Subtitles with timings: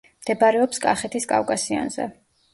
[0.21, 2.09] მდებარეობს კახეთის კავკასიონზე.